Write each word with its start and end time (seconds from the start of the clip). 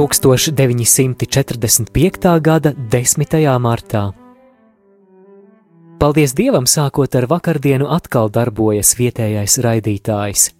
1945. 0.00 2.40
gada 2.40 2.72
10. 2.72 3.60
martā. 3.60 4.14
Paldies 6.00 6.32
Dievam, 6.32 6.64
sākot 6.64 7.12
ar 7.14 7.28
vakardienu, 7.28 7.84
atkal 7.92 8.32
darbojas 8.32 8.96
vietējais 8.96 9.58
raidītājs. 9.60 10.56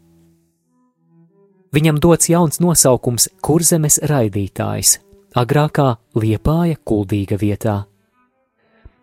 Viņam 1.73 1.97
dots 2.03 2.29
jauns 2.29 2.61
nosaukums- 2.61 3.29
Kurzemes 3.47 3.99
raidītājs, 4.03 4.99
agrākā 5.35 5.97
Liepāja 6.15 6.77
kuldīga 6.85 7.39
vietā. 7.41 7.85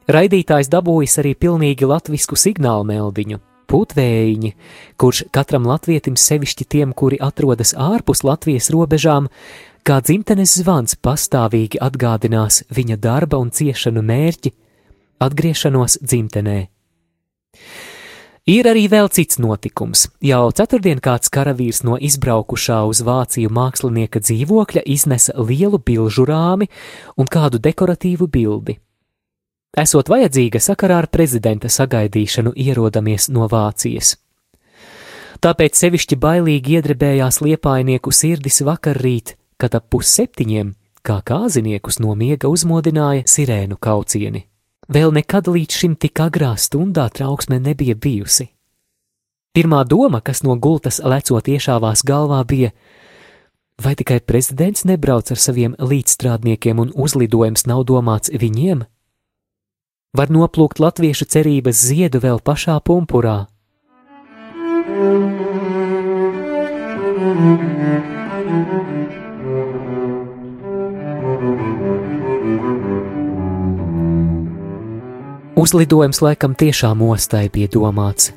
Raidītājs 0.08 0.70
dabūjis 0.70 1.18
arī 1.20 1.36
pilnīgi 1.36 1.88
latvisku 1.88 2.36
signālu 2.36 2.86
meldiņu, 2.86 3.40
putvējiņi, 3.68 4.54
kurš 5.00 5.24
katram 5.36 5.68
latvietim, 5.70 6.16
sevišķi 6.20 6.66
tiem, 6.66 6.94
kuri 6.94 7.20
atrodas 7.22 7.74
ārpus 7.78 8.24
Latvijas 8.28 8.72
robežām, 8.74 9.28
kā 9.88 10.00
dzimtenes 10.04 10.58
zvans 10.62 10.98
pastāvīgi 11.00 11.82
atgādinās 11.84 12.64
viņa 12.74 12.98
darba 13.04 13.38
un 13.38 13.52
ciešanu 13.52 14.02
mērķi- 14.02 14.54
atgriešanos 15.28 16.00
dzimtenē. 16.04 16.68
Ir 18.48 18.64
arī 18.64 18.86
vēl 18.88 19.10
cits 19.12 19.42
notikums. 19.44 20.06
Jau 20.24 20.46
ceturtdien 20.56 21.02
kāds 21.04 21.28
karavīrs 21.28 21.82
no 21.84 21.98
izbraukušā 22.00 22.78
uz 22.88 23.02
Vāciju 23.04 23.50
mākslinieka 23.52 24.22
dzīvokļa 24.24 24.86
iznesa 24.88 25.36
lielu 25.36 25.80
bilžu 25.84 26.24
rāmi 26.24 26.70
un 27.18 27.28
kādu 27.28 27.60
dekoratīvu 27.60 28.30
bildi. 28.32 28.78
Esot 29.78 30.10
vajadzīga 30.10 30.58
sakarā 30.58 31.04
ar 31.04 31.08
prezidenta 31.14 31.70
sagaidīšanu, 31.70 32.56
ierodamies 32.58 33.28
no 33.30 33.46
Vācijas. 33.52 34.16
Tāpēc 35.38 35.78
sevišķi 35.78 36.18
bailīgi 36.18 36.80
iedrebējās 36.80 37.44
liepainieku 37.46 38.10
sirdis 38.10 38.64
vakarrīt, 38.66 39.36
kad 39.62 39.78
ap 39.78 39.86
pusseptiņiem, 39.94 40.74
kā 41.06 41.20
kāziniekus 41.22 42.02
no 42.02 42.16
miega 42.18 42.50
uzmodināja 42.50 43.28
sirēnu 43.30 43.78
kaucieni. 43.78 44.48
Vēl 44.90 45.14
nekad 45.14 45.52
līdz 45.52 45.80
šim 45.84 45.96
tik 46.00 46.24
agrā 46.26 46.56
stundā 46.58 47.06
trauksme 47.14 47.62
nebija 47.62 47.94
bijusi. 47.94 48.50
Pirmā 49.54 49.84
doma, 49.86 50.24
kas 50.26 50.42
no 50.42 50.58
gultas 50.58 50.98
lecot 51.06 51.46
iešāvās 51.54 52.02
galvā, 52.02 52.42
bija: 52.50 52.74
vai 53.78 53.94
tikai 53.94 54.24
prezidents 54.26 54.86
nebrauc 54.90 55.30
ar 55.32 55.38
saviem 55.38 55.78
līdzstrādniekiem 55.78 56.82
un 56.82 56.94
uzlidojums 56.96 57.70
nav 57.70 57.86
domāts 57.86 58.34
viņiem? 58.34 58.88
Var 60.18 60.32
noplūkt 60.34 60.80
latviešu 60.82 61.28
cerības 61.30 61.78
ziedu 61.92 62.18
vēl 62.24 62.40
pašā 62.42 62.80
pumpurā. 62.82 63.44
Uzlidojums 75.58 76.22
laikam 76.22 76.56
tiešām 76.58 77.02
ostai 77.06 77.50
bija 77.54 77.70
domāts, 77.74 78.32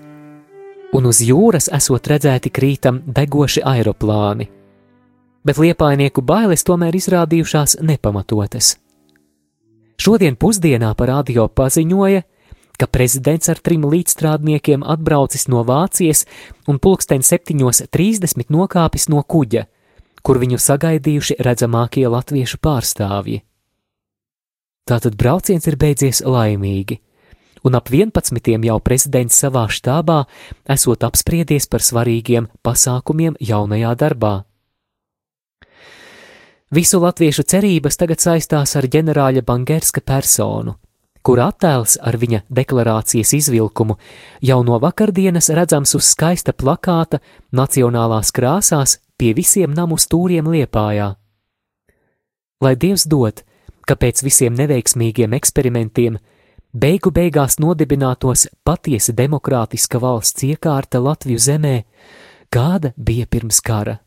un 0.92 1.08
uz 1.08 1.22
jūras 1.24 1.70
esot 1.72 2.12
redzēti 2.12 2.52
krītam 2.52 3.00
degoši 3.06 3.64
aeroplāni, 3.64 4.50
bet 5.44 5.60
liepainieku 5.64 6.20
bailes 6.20 6.66
tomēr 6.68 7.00
izrādījušās 7.00 7.78
nepamatotas. 7.80 8.74
Šodien 10.00 10.38
pusdienā 10.40 10.94
par 10.96 11.10
radio 11.12 11.44
paziņoja, 11.52 12.22
ka 12.80 12.86
prezidents 12.88 13.50
ar 13.52 13.58
trim 13.60 13.84
līdzstrādniekiem 13.84 14.80
atbraucis 14.80 15.44
no 15.52 15.60
Vācijas 15.68 16.24
un 16.64 16.78
pulksten 16.80 17.20
7.30 17.20 18.48
nokāpis 18.48 19.10
no 19.12 19.20
kuģa, 19.20 19.66
kur 20.24 20.40
viņu 20.40 20.56
sagaidījuši 20.56 21.36
redzamākie 21.44 22.06
latviešu 22.08 22.62
pārstāvji. 22.64 23.42
Tātad 24.88 25.20
brauciens 25.20 25.68
ir 25.68 25.76
beidzies 25.76 26.24
laimīgi 26.24 27.02
un 27.64 27.76
ap 27.76 27.92
11. 27.92 28.40
jau 28.64 28.78
prezidents 28.80 29.36
savā 29.36 29.66
štābā 29.68 30.22
esot 30.64 31.04
apspriedies 31.04 31.68
par 31.68 31.84
svarīgiem 31.84 32.48
pasākumiem 32.64 33.36
jaunajā 33.36 33.92
darbā. 34.00 34.34
Visu 36.70 37.00
latviešu 37.02 37.42
cerības 37.50 37.96
tagad 37.98 38.20
saistās 38.22 38.76
ar 38.78 38.86
ģenerāļa 38.86 39.42
Bangerska 39.42 40.04
personu, 40.06 40.76
kur 41.26 41.40
attēls 41.42 41.96
ar 41.98 42.14
viņa 42.14 42.44
deklarācijas 42.46 43.32
izvilkumu 43.34 43.96
jau 44.46 44.58
no 44.62 44.76
vakardienas 44.78 45.50
redzams 45.50 45.96
uz 45.98 46.12
skaista 46.12 46.52
plakāta 46.54 47.18
nacionālās 47.50 48.30
krāsās 48.30 49.00
pie 49.18 49.32
visiem 49.34 49.74
namu 49.74 49.98
stūriem 49.98 50.46
liepājā. 50.46 51.08
Lai 52.62 52.74
Dievs 52.76 53.08
dod, 53.10 53.42
ka 53.82 53.96
pēc 53.98 54.22
visiem 54.22 54.54
neveiksmīgiem 54.54 55.34
eksperimentiem 55.40 56.20
beigu 56.70 57.10
beigās 57.10 57.58
nodibinātos 57.58 58.46
patiesi 58.62 59.16
demokrātiska 59.18 59.98
valsts 59.98 60.46
iekārta 60.46 61.02
Latviju 61.02 61.42
zemē, 61.48 61.74
kāda 62.46 62.92
bija 62.94 63.26
pirms 63.26 63.58
kara. 63.58 63.98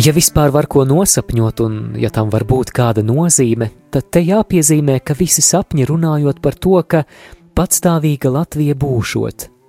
Ja 0.00 0.14
vispār 0.16 0.48
var 0.48 0.64
ko 0.64 0.86
nosapņot, 0.88 1.60
un 1.60 1.74
ja 2.00 2.08
tam 2.08 2.30
var 2.32 2.46
būt 2.48 2.72
kāda 2.72 3.04
nozīme, 3.04 3.68
tad 3.92 4.08
te 4.08 4.22
jāpiezīmē, 4.24 4.96
ka 5.04 5.12
visi 5.18 5.44
sapņi 5.44 5.84
runājot 5.90 6.40
par 6.40 6.56
to, 6.56 6.80
ka 6.88 7.04
patstāvīga 7.52 8.32
Latvija 8.32 8.78
būšot. 8.80 9.59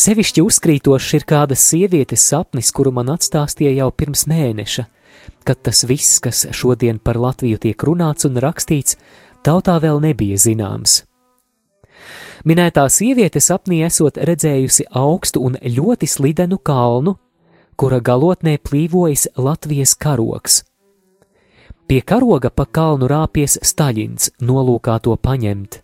Sevišķi 0.00 0.42
uzkrītošs 0.44 1.12
ir 1.18 1.26
kādas 1.28 1.62
sievietes 1.70 2.24
sapnis, 2.32 2.70
kuru 2.72 2.92
man 2.96 3.12
atstāstīja 3.12 3.74
jau 3.82 3.90
pirms 3.92 4.26
mēneša, 4.30 4.86
kad 5.44 5.60
tas 5.66 5.84
viss, 5.84 6.18
kas 6.24 6.46
šodien 6.56 6.98
par 6.98 7.20
Latviju 7.20 7.60
tiek 7.60 7.84
runāts 7.84 8.28
un 8.28 8.40
rakstīts, 8.40 8.96
tautā 9.44 9.76
vēl 9.82 10.00
nebija 10.00 10.40
zināms. 10.40 11.02
Minētā 12.48 12.86
sieviete 12.88 13.40
sapnī 13.44 13.82
esot 13.84 14.16
redzējusi 14.16 14.86
augstu 14.96 15.42
un 15.44 15.58
ļoti 15.60 16.08
slidenu 16.08 16.56
kalnu, 16.64 17.18
kura 17.76 18.00
galotnē 18.00 18.56
plīvojas 18.64 19.26
Latvijas 19.36 19.92
karoks. 19.96 20.62
Pie 21.90 22.00
karoga 22.06 22.48
pa 22.54 22.64
kalnu 22.64 23.08
rāpies 23.10 23.58
Staļins, 23.66 24.30
nolūkā 24.40 25.00
to 25.04 25.16
paņemt. 25.20 25.80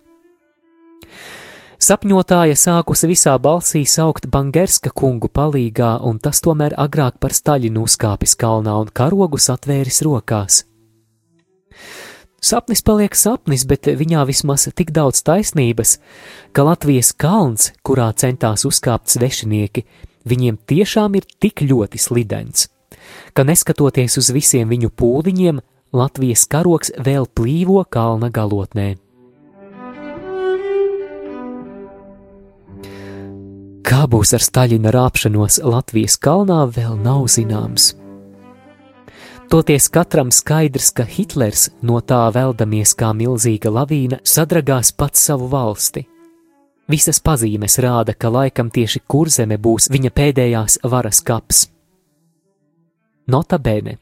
Sapņotāja 1.76 2.56
sākusi 2.56 3.08
visā 3.10 3.34
balsī 3.36 3.82
saukt 3.84 4.30
Bangerska 4.32 4.88
kungu 4.96 5.28
palīgā, 5.28 5.98
un 6.08 6.16
tas 6.18 6.40
tomēr 6.40 6.72
agrāk 6.80 7.18
par 7.20 7.36
Staļinu 7.36 7.84
uzkāpis 7.84 8.32
kalnā 8.40 8.78
un 8.80 8.88
karogus 8.88 9.50
atvēris 9.52 10.00
rokās. 10.06 10.62
Sapnis 12.40 12.80
paliek 12.80 13.12
sapnis, 13.16 13.66
bet 13.68 13.90
viņā 13.92 14.24
vismaz 14.28 14.68
tik 14.72 14.92
daudz 14.96 15.20
taisnības, 15.26 15.98
ka 16.56 16.64
Latvijas 16.64 17.12
kalns, 17.12 17.72
kurā 17.84 18.08
centās 18.16 18.64
uzkāpt 18.64 19.12
svešinieki, 19.12 19.84
viņiem 20.24 20.56
tiešām 20.64 21.20
ir 21.20 21.28
tik 21.42 21.60
ļoti 21.60 22.00
slidens, 22.00 22.70
ka 23.36 23.44
neskatoties 23.44 24.16
uz 24.16 24.32
visiem 24.32 24.72
viņu 24.72 24.94
pūliņiem, 24.96 25.60
Latvijas 25.96 26.48
karoks 26.48 26.96
vēl 26.96 27.28
plīvo 27.36 27.84
kalna 27.84 28.32
galotnē. 28.32 28.94
Kā 33.86 34.02
būs 34.10 34.32
ar 34.34 34.42
Staļina 34.42 34.90
rāpšanos 34.90 35.60
Latvijas 35.62 36.16
kalnā, 36.18 36.64
vēl 36.74 36.96
nav 36.98 37.28
zināms. 37.30 37.92
Toties 39.46 39.86
katram 39.94 40.32
skaidrs, 40.34 40.88
ka 40.90 41.04
Hitlers 41.06 41.68
no 41.86 42.00
tā 42.02 42.24
veldamies 42.34 42.96
kā 42.98 43.12
milzīga 43.14 43.70
lavīna 43.70 44.18
sadragās 44.26 44.90
pats 44.90 45.22
savu 45.28 45.46
valsti. 45.52 46.02
Visas 46.90 47.22
pazīmes 47.22 47.78
rāda, 47.82 48.16
ka 48.18 48.26
laikam 48.30 48.72
tieši 48.74 49.04
kurzeme 49.06 49.54
būs 49.54 49.86
viņa 49.94 50.10
pēdējās 50.18 50.80
varas 50.82 51.22
kaps. 51.22 51.62
Nota 53.30 53.58
bene. 53.62 54.00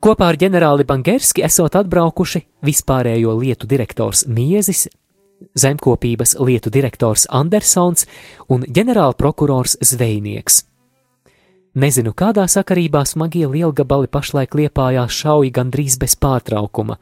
Kopā 0.00 0.30
ar 0.30 0.38
ģenerāli 0.38 0.86
Bangerski 0.86 1.42
esot 1.42 1.74
atbraukuši 1.82 2.44
vispārējo 2.62 3.34
lietu 3.42 3.66
direktors 3.66 4.22
Miezis, 4.30 4.86
zemkopības 5.54 6.36
lietu 6.40 6.70
direktors 6.70 7.26
Andersons 7.30 8.06
un 8.48 8.64
ģenerālprokurors 8.66 9.78
Zvejnieks. 9.84 10.64
Nezinu, 11.80 12.10
kādā 12.18 12.48
sakarībā 12.50 13.04
smagie 13.06 13.46
lielgabali 13.46 14.10
pašlaik 14.10 14.56
liepājās 14.58 15.14
šauji 15.14 15.52
gandrīz 15.54 16.00
bez 16.02 16.16
pārtraukuma, 16.18 16.98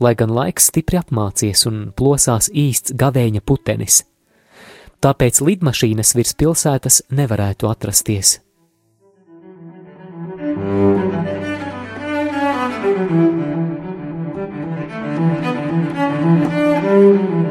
lai 0.00 0.14
gan 0.16 0.32
laiks 0.32 0.70
stipri 0.70 0.96
apmācies 1.00 1.66
un 1.68 1.90
plosās 1.92 2.48
īsts 2.48 2.96
gavēņa 2.96 3.44
putenis. 3.44 4.02
Tāpēc 5.04 5.42
lidmašīnas 5.44 6.14
virs 6.16 6.34
pilsētas 6.40 7.02
nevarētu 7.12 7.68
atrasties. 7.70 8.38
Tūkstoš 16.88 17.47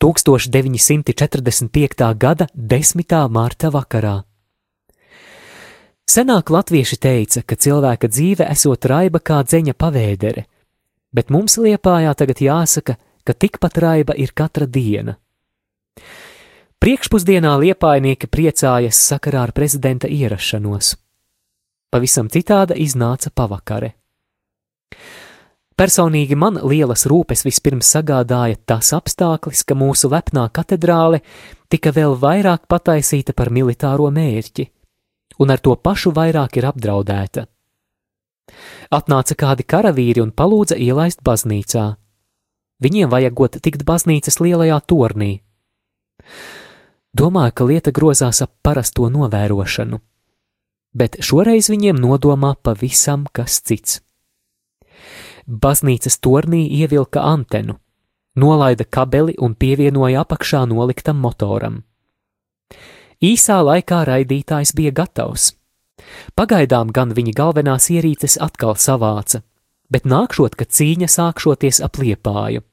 945. 0.00 2.14
gada 2.18 2.46
10. 2.54 3.28
mārta 3.32 3.70
vakarā. 3.72 4.24
Senāk 6.04 6.52
latvieši 6.52 6.96
teica, 7.00 7.40
ka 7.48 7.56
cilvēka 7.56 8.12
dzīve 8.12 8.44
esot 8.52 8.84
raiba 8.84 9.24
kā 9.24 9.40
dzeņa 9.40 9.72
pavēdere, 9.72 10.44
bet 11.16 11.30
mums 11.30 11.56
liepājā 11.56 12.12
tagad 12.12 12.36
jāsaka, 12.44 13.00
ka 13.24 13.32
tikpat 13.32 13.78
raiba 13.80 14.12
ir 14.20 14.36
katra 14.36 14.66
diena. 14.66 15.16
Priekšpusdienā 16.76 17.56
liepainieki 17.56 18.28
priecājas 18.28 19.00
sakarā 19.00 19.48
ar 19.48 19.56
prezidenta 19.56 20.12
ierašanos. 20.12 21.00
Pavisam 21.88 22.28
citāda 22.28 22.76
iznāca 22.76 23.32
pavakare. 23.32 23.99
Personīgi 25.80 26.36
man 26.36 26.58
lielas 26.60 27.06
rūpes 27.08 27.46
vispirms 27.46 27.88
sagādāja 27.94 28.58
tas 28.68 28.90
apstākļis, 28.92 29.62
ka 29.64 29.76
mūsu 29.78 30.10
lepnā 30.12 30.50
katedrāle 30.52 31.22
tika 31.72 31.92
vēl 31.96 32.18
vairāk 32.20 32.66
pataisīta 32.68 33.32
par 33.32 33.48
militāro 33.48 34.10
mērķi, 34.12 34.66
un 35.40 35.54
ar 35.54 35.62
to 35.64 35.76
pašu 35.80 36.12
vairāk 36.12 36.58
ir 36.60 36.68
apdraudēta. 36.68 37.46
Atnāca 38.92 39.36
kādi 39.38 39.64
karavīri 39.64 40.20
un 40.20 40.34
palūdza 40.36 40.76
ielaist 40.76 41.22
baznīcā. 41.24 41.86
Viņiem 42.84 43.08
vajagot 43.12 43.56
tikt 43.64 43.86
baznīcas 43.88 44.40
lielajā 44.42 44.80
tornī. 44.84 45.32
Domāju, 47.16 47.56
ka 47.56 47.70
lieta 47.72 47.94
grozās 47.94 48.42
ap 48.44 48.52
parasto 48.62 49.08
novērošanu, 49.08 50.02
bet 50.92 51.18
šoreiz 51.24 51.72
viņiem 51.72 51.98
nodomā 52.04 52.52
pavisam 52.60 53.24
kas 53.32 53.62
cits. 53.64 54.02
Baznīcas 55.46 56.18
tornī 56.22 56.64
ievilka 56.80 57.22
antenu, 57.26 57.76
nolaida 58.36 58.84
kabeli 58.84 59.36
un 59.38 59.54
pievienoja 59.54 60.24
apakšā 60.24 60.64
noliktam 60.70 61.20
motoram. 61.22 61.82
Īsā 63.20 63.60
laikā 63.60 64.04
raidītājs 64.08 64.72
bija 64.76 64.94
gatavs. 64.96 65.52
Pagaidām 66.34 66.92
gan 66.96 67.12
viņa 67.12 67.34
galvenās 67.36 67.90
ierīces 67.92 68.38
atkal 68.40 68.78
savāca, 68.80 69.42
bet 69.92 70.06
nākšot, 70.08 70.56
ka 70.56 70.64
cīņa 70.64 71.08
sākšoties 71.10 71.82
ap 71.84 72.00
liepāju. 72.00 72.64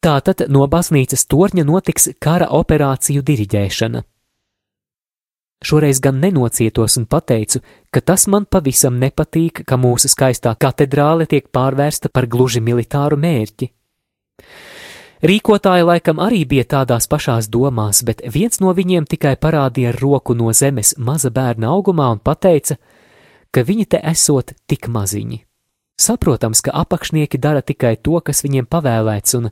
Tātad 0.00 0.46
no 0.48 0.64
baznīcas 0.72 1.26
torņa 1.28 1.66
notiks 1.68 2.08
kara 2.18 2.48
operāciju 2.56 3.22
diriģēšana. 3.22 4.02
Šoreiz 5.60 6.00
gan 6.00 6.20
nenocietos 6.20 6.96
un 6.96 7.04
pateicu, 7.04 7.60
ka 7.92 8.00
tas 8.00 8.24
man 8.32 8.46
pavisam 8.48 8.96
nepatīk, 8.96 9.60
ka 9.68 9.76
mūsu 9.76 10.08
skaistā 10.08 10.54
katedrāle 10.56 11.26
tiek 11.28 11.50
pārvērsta 11.52 12.08
par 12.08 12.26
gluži 12.32 12.62
militāru 12.64 13.18
mērķi. 13.20 13.68
Rīkotāji 15.20 15.84
laikam 15.84 16.22
arī 16.24 16.46
bija 16.48 16.64
tādās 16.64 17.04
pašās 17.04 17.50
domās, 17.52 18.00
bet 18.08 18.22
viens 18.24 18.56
no 18.64 18.72
viņiem 18.72 19.04
tikai 19.04 19.34
parādīja 19.36 19.92
roku 19.98 20.32
no 20.32 20.48
zemes 20.56 20.94
maza 20.96 21.28
bērna 21.28 21.68
augumā 21.68 22.08
un 22.14 22.20
teica, 22.24 22.78
ka 23.52 23.60
viņi 23.60 23.84
te 23.84 24.00
esot 24.00 24.54
tik 24.66 24.88
maziņi. 24.88 25.44
Saprotams, 26.00 26.62
ka 26.64 26.72
apakšnieki 26.72 27.36
dara 27.36 27.60
tikai 27.60 27.98
to, 28.00 28.16
kas 28.24 28.40
viņiem 28.40 28.64
pavēlēts, 28.64 29.36
un 29.36 29.50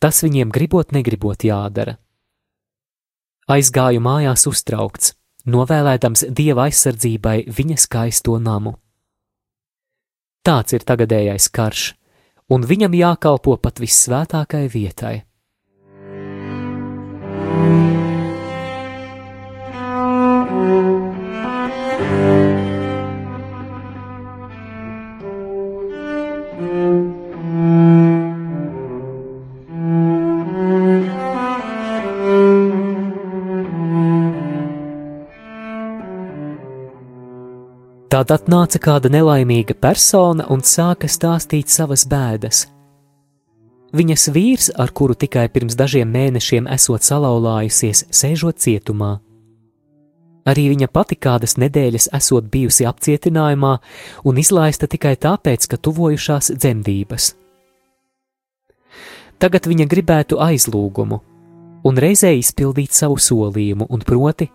tas 0.00 0.22
viņiem 0.24 0.48
gribot, 0.48 0.92
negribot 0.96 1.44
jādara. 1.44 1.98
Aizgāju 3.52 4.00
mājās 4.00 4.46
uztraukts, 4.48 5.12
novēlēdams 5.46 6.26
dieva 6.30 6.68
aizsardzībai 6.68 7.42
viņa 7.48 7.76
skaisto 7.80 8.38
namu. 8.38 8.76
Tāds 10.42 10.74
ir 10.74 10.86
tagadējais 10.86 11.48
karš, 11.54 11.82
un 12.50 12.66
viņam 12.66 12.94
jākalpo 12.98 13.56
pat 13.62 13.78
vissvētākai 13.82 14.66
vietai. 14.70 15.22
Tad 38.22 38.36
atnāca 38.36 38.78
kāda 38.78 39.10
nelaimīga 39.10 39.74
persona 39.82 40.44
un 40.54 40.60
sāka 40.62 41.08
stāstīt 41.10 41.72
savas 41.74 42.04
bēdas. 42.06 42.60
Viņas 43.98 44.26
vīrs, 44.36 44.68
ar 44.78 44.92
kuru 44.94 45.16
tikai 45.18 45.48
pirms 45.50 45.74
dažiem 45.74 46.06
mēnešiem 46.14 46.68
esot 46.70 47.02
salauzājusies, 47.02 48.04
sēžot 48.14 48.62
cietumā. 48.62 49.16
Arī 50.46 50.68
viņa 50.70 50.90
pati 50.94 51.18
kādas 51.18 51.56
nedēļas 51.58 52.12
esot 52.14 52.46
bijusi 52.46 52.86
apcietinājumā 52.86 53.74
un 54.22 54.38
izlaista 54.38 54.86
tikai 54.86 55.16
tāpēc, 55.18 55.66
ka 55.66 55.82
tuvojušās 55.82 56.54
dzemdības. 56.62 57.28
Tagad 59.42 59.66
viņa 59.66 59.90
gribētu 59.90 60.38
aizlūgumu 60.38 61.22
un 61.90 62.02
reizē 62.06 62.36
izpildīt 62.38 62.94
savu 62.94 63.18
solījumu, 63.18 63.90
un 63.90 64.06
proti 64.06 64.52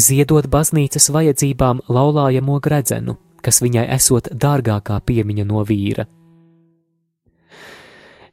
ziedot 0.00 0.48
baznīcas 0.50 1.10
vajadzībām 1.12 1.84
laulājamo 1.88 2.60
gredzenu, 2.62 3.16
kas 3.44 3.60
viņai 3.64 3.86
esot 3.96 4.30
dārgākā 4.32 5.00
piemiņa 5.06 5.46
no 5.48 5.64
vīra. 5.66 6.06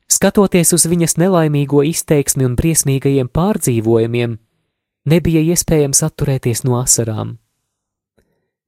Skatoties 0.08 0.72
uz 0.74 0.86
viņas 0.88 1.18
nelaimīgo 1.20 1.82
izteiksmi 1.84 2.46
un 2.48 2.56
briesmīgajiem 2.56 3.28
pārdzīvojumiem, 3.28 4.38
nebija 5.12 5.44
iespējams 5.52 6.04
atturēties 6.08 6.64
no 6.64 6.80
asarām. 6.80 7.36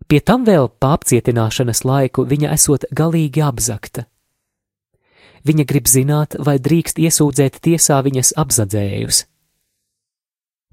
Pie 0.10 0.20
tam 0.26 0.46
vēl 0.46 0.68
pārcietināšanas 0.82 1.84
laiku 1.86 2.26
viņa 2.28 2.52
esot 2.56 2.88
galīgi 2.92 3.44
apzakta. 3.46 4.08
Viņa 5.48 5.66
grib 5.70 5.88
zināt, 5.88 6.36
vai 6.36 6.58
drīkst 6.60 7.00
iesūdzēt 7.00 7.62
tiesā 7.64 8.02
viņas 8.04 8.34
apzadzējus. 8.42 9.24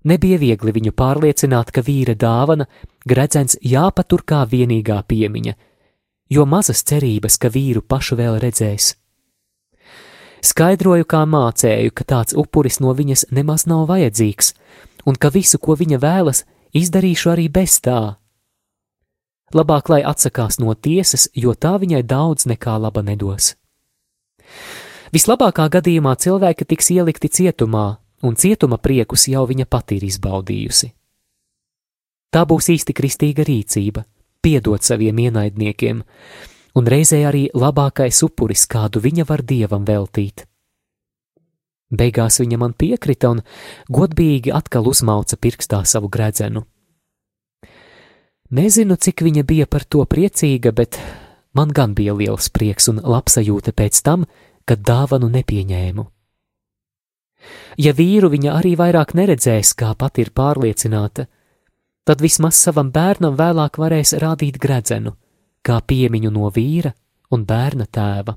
Nebija 0.06 0.38
viegli 0.38 0.70
viņu 0.70 0.92
pārliecināt, 0.94 1.72
ka 1.74 1.82
vīra 1.82 2.14
dāvana 2.14 2.68
gredzens 3.08 3.58
jāpatur 3.62 4.22
kā 4.22 4.44
vienīgā 4.46 5.00
piemiņa, 5.08 5.54
jo 6.30 6.44
mazas 6.46 6.84
cerības, 6.86 7.38
ka 7.42 7.50
vīru 7.50 7.82
pašu 7.82 8.18
vēl 8.20 8.38
redzēs. 8.42 8.94
Skaidroju, 10.46 11.08
kā 11.10 11.24
mācēju, 11.26 11.90
ka 11.90 12.04
tāds 12.06 12.36
upuris 12.38 12.78
no 12.78 12.92
viņas 12.94 13.26
nemaz 13.34 13.66
nav 13.66 13.88
vajadzīgs, 13.90 14.52
un 15.10 15.18
ka 15.18 15.32
visu, 15.34 15.58
ko 15.58 15.74
viņa 15.74 15.98
vēlas, 15.98 16.44
izdarīšu 16.76 17.32
arī 17.34 17.48
bez 17.50 17.80
tā. 17.82 18.16
Labāk, 19.54 19.90
lai 19.90 20.02
atsakās 20.06 20.60
no 20.62 20.74
tiesas, 20.74 21.28
jo 21.34 21.54
tā 21.54 21.76
viņai 21.82 22.02
daudz 22.06 22.46
nekā 22.46 22.78
laba 22.82 23.02
nedos. 23.02 23.54
Vislabākā 25.14 25.66
gadījumā 25.70 26.14
cilvēki 26.18 26.66
tiks 26.66 26.90
ielikti 26.94 27.30
cietumā, 27.30 27.86
un 28.22 28.36
cietuma 28.36 28.78
priekus 28.78 29.28
jau 29.28 29.44
viņa 29.48 29.66
pati 29.68 29.98
ir 29.98 30.06
izbaudījusi. 30.08 30.92
Tā 32.32 32.42
būs 32.44 32.68
īsti 32.74 32.94
kristīga 32.96 33.44
rīcība, 33.46 34.04
piedot 34.42 34.82
saviem 34.82 35.18
ienaidniekiem, 35.26 36.02
un 36.76 36.90
reizē 36.92 37.22
arī 37.28 37.46
labākais 37.54 38.22
upuris, 38.26 38.66
kādu 38.68 39.00
viņa 39.00 39.26
var 39.28 39.42
dievam 39.42 39.84
veltīt. 39.88 40.44
Beigās 41.86 42.40
viņa 42.42 42.58
man 42.58 42.74
piekrita 42.74 43.30
un 43.30 43.44
godīgi 43.88 44.50
atkal 44.54 44.88
uzmauca 44.90 45.38
pirkstā 45.38 45.84
savu 45.86 46.10
gredzenu. 46.10 46.64
Nezinu, 48.50 48.96
cik 48.96 49.22
viņa 49.26 49.42
bija 49.46 49.66
par 49.66 49.84
to 49.84 50.04
priecīga, 50.06 50.72
bet 50.74 50.98
man 51.54 51.70
gan 51.74 51.94
bija 51.94 52.14
liels 52.14 52.50
prieks 52.50 52.90
un 52.90 53.00
labsajūta 53.02 53.74
pēc 53.74 54.02
tam, 54.02 54.26
kad 54.66 54.82
dāvanu 54.82 55.30
nepieņēmu. 55.30 56.06
Ja 57.78 57.92
vīru 57.96 58.30
viņa 58.32 58.54
arī 58.58 58.74
vairāk 58.78 59.14
neredzēs, 59.18 59.74
kā 59.78 59.92
pati 59.98 60.24
ir 60.24 60.32
pārliecināta, 60.36 61.26
tad 62.06 62.22
vismaz 62.24 62.58
savam 62.60 62.92
bērnam 62.94 63.36
vēlāk 63.36 63.78
varēs 63.82 64.14
rādīt 64.22 64.58
gredzenu, 64.62 65.16
kā 65.66 65.80
piemiņu 65.82 66.32
no 66.32 66.50
vīra 66.54 66.94
un 67.34 67.46
bērna 67.46 67.86
tēva. 67.90 68.36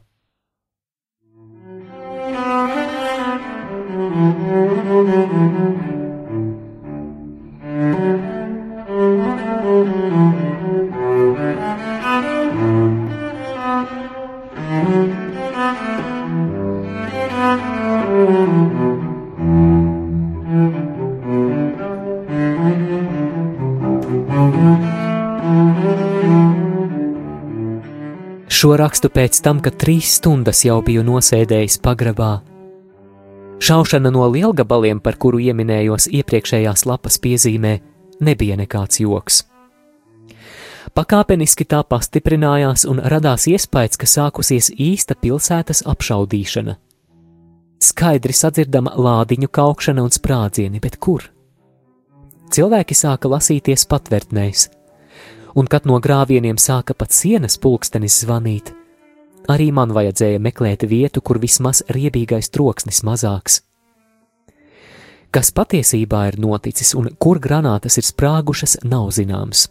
Šo 28.60 28.74
rakstu 28.76 29.08
pēc 29.08 29.38
tam, 29.40 29.62
kad 29.64 29.78
trīs 29.80 30.18
stundas 30.18 30.66
jau 30.66 30.82
biju 30.84 31.06
nosēdējis 31.08 31.78
pagrabā. 31.80 32.42
Šaušana 33.64 34.12
no 34.12 34.26
lielgabaliem, 34.32 35.00
par 35.00 35.16
kuru 35.16 35.40
ieminējos 35.40 36.10
iepriekšējās 36.12 36.84
lapas 36.90 37.20
piezīmē, 37.24 37.78
nebija 38.20 38.58
nekāds 38.60 39.00
joks. 39.00 39.44
Pakāpeniski 40.96 41.68
tā 41.70 41.84
pastiprinājās 41.88 42.84
un 42.90 43.00
radās 43.14 43.46
iespējas, 43.52 44.00
ka 44.00 44.10
sākusies 44.10 44.72
īsta 44.76 45.16
pilsētas 45.16 45.84
apšaudīšana. 45.88 46.76
Skaidri 47.80 48.36
sadzirdama 48.36 48.96
lādiņu 49.00 49.48
kaukšana 49.56 50.04
un 50.04 50.12
sprādzieni, 50.12 50.82
bet 50.84 50.98
kur? 51.00 51.30
Cilvēki 52.52 52.98
sāka 52.98 53.32
lasīties 53.32 53.86
patvērtnēs, 53.88 54.66
un 55.60 55.68
kad 55.68 55.88
no 55.90 55.98
grāvieniem 56.00 56.60
sāka 56.62 56.96
pat 56.96 57.12
sienas 57.12 57.58
pulkstenis 57.60 58.22
zvanīt, 58.24 58.72
arī 59.52 59.72
man 59.76 59.92
vajadzēja 59.96 60.40
meklēt 60.40 60.86
vietu, 60.88 61.22
kur 61.22 61.42
vismaz 61.42 61.82
riebīgais 61.92 62.52
troksnis 62.54 63.04
mazāks. 63.04 63.60
Kas 65.30 65.52
patiesībā 65.54 66.24
ir 66.32 66.40
noticis 66.42 66.96
un 66.98 67.12
kur 67.22 67.38
granātas 67.44 68.00
ir 68.02 68.08
sprāgušas, 68.08 68.80
nav 68.88 69.12
zināms. 69.14 69.68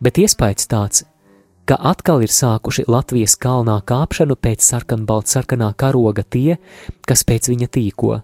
Bet 0.00 0.16
iespējas 0.22 0.70
tāds, 0.70 1.02
ka 1.68 1.76
atkal 1.90 2.24
ir 2.24 2.32
sākuši 2.32 2.86
Latvijas 2.88 3.36
kalnā 3.36 3.76
kāpšanu 3.84 4.38
pēc 4.40 4.64
sarkanbaltsarkanā 4.64 5.74
karoga 5.76 6.24
tie, 6.24 6.56
kas 7.04 7.26
pēc 7.28 7.50
viņa 7.52 7.68
tīko. 7.76 8.16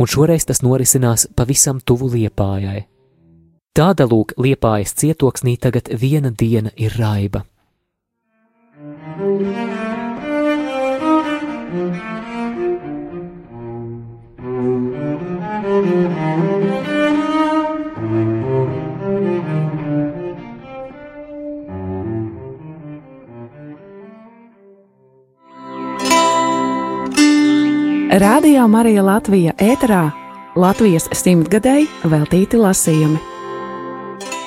Un 0.00 0.10
šoreiz 0.10 0.48
tas 0.48 0.64
norisinās 0.64 1.28
pavisam 1.36 1.84
tuvu 1.84 2.08
liepājai. 2.16 2.86
Tāda 3.74 4.04
lūk, 4.06 4.36
liepājas 4.38 4.92
cietoksnī 5.00 5.56
tagad 5.58 5.88
viena 5.98 6.30
diena 6.30 6.70
ir 6.78 6.94
raiba. 6.94 7.42
Radio 28.22 28.70
Marija 28.70 29.02
Latvija 29.02 29.58
ēterā 29.58 30.06
Latvijas 30.54 31.10
simtgadēji 31.10 31.90
veltīti 32.06 32.62
lasījumi. 32.62 33.33